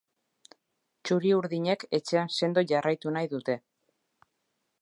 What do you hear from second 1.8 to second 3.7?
etxean sendo jarraitu nahi dute.